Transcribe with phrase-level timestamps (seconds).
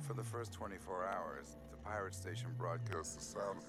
[0.00, 3.60] For the first 24 hours, the pirate station broadcast the sound.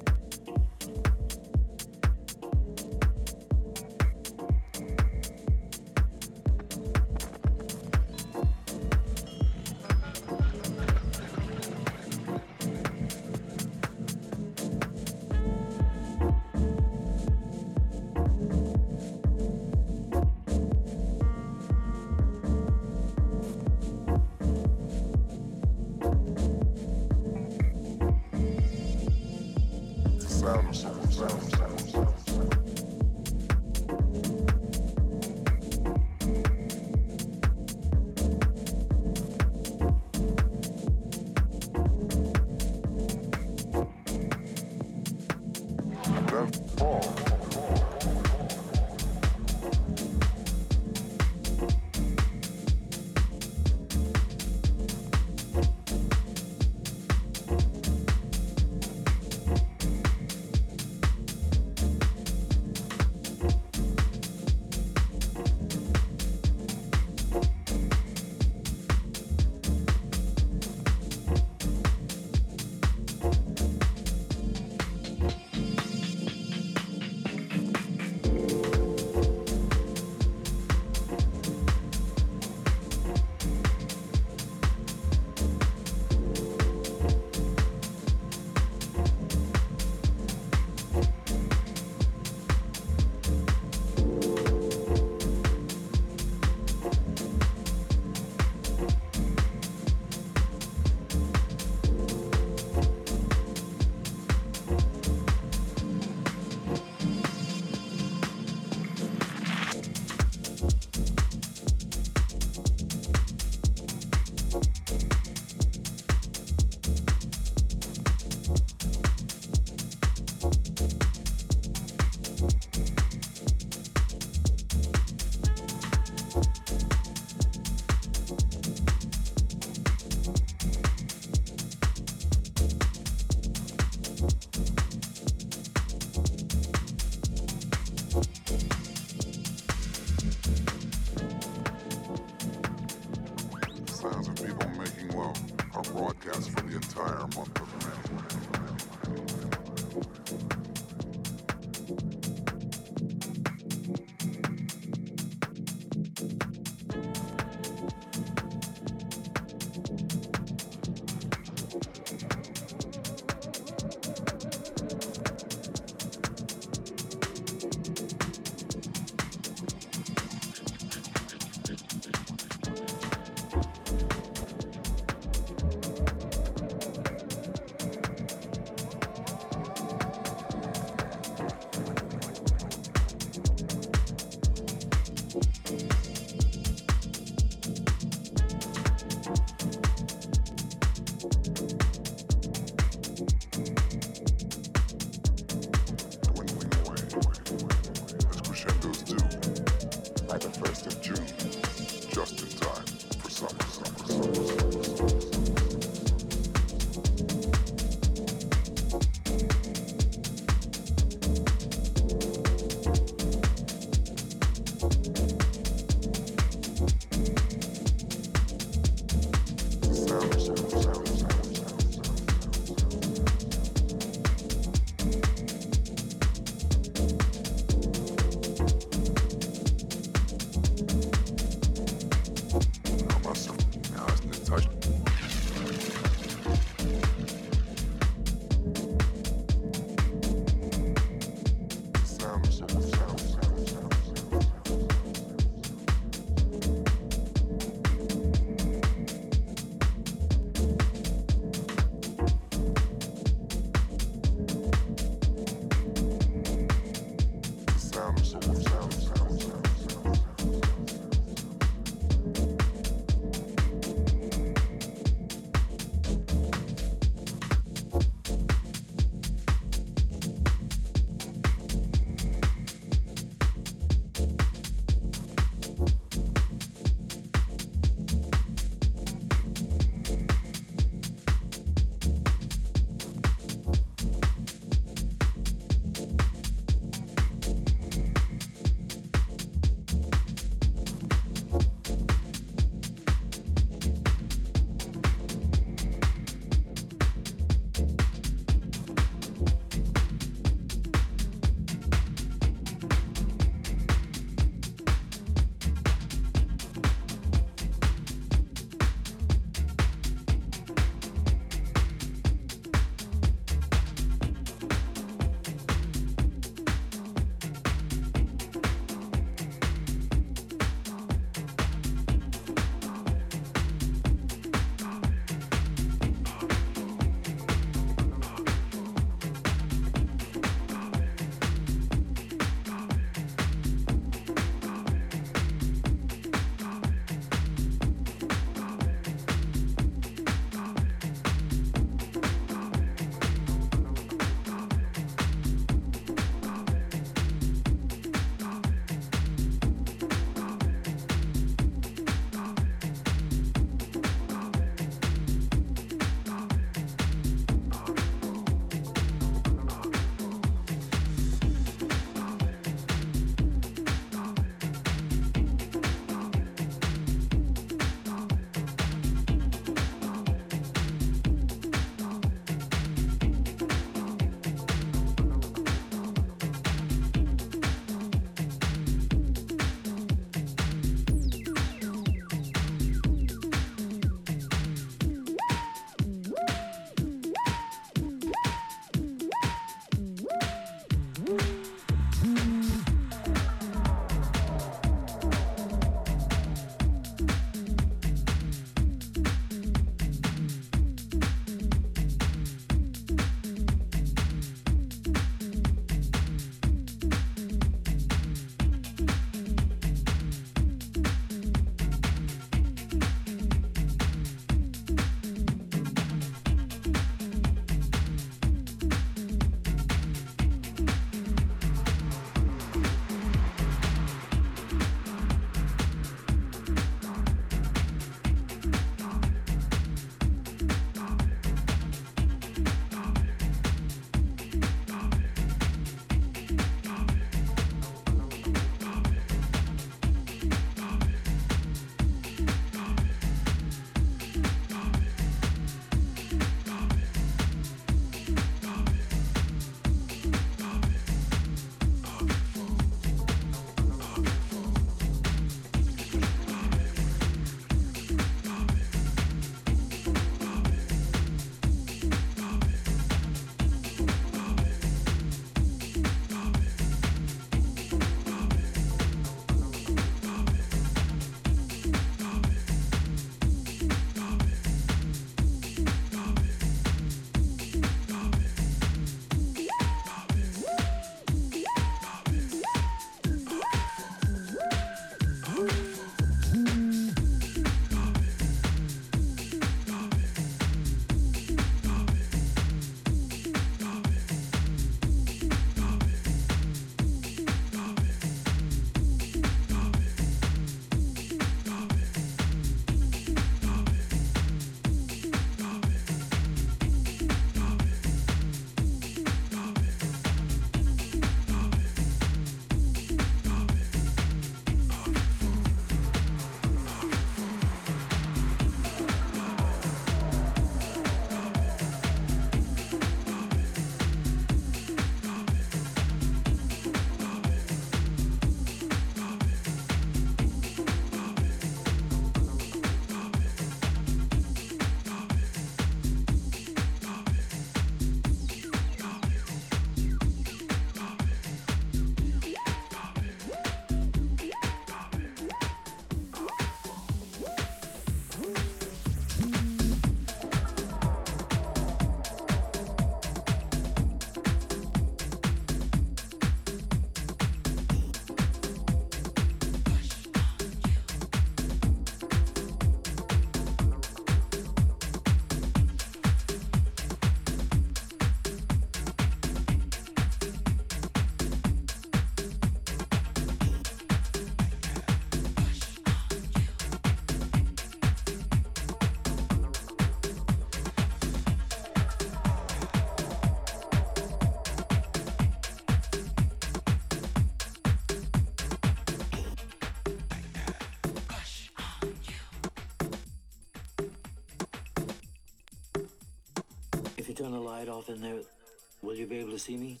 [599.48, 600.00] Able to see me?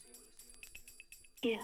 [1.42, 1.56] Yeah.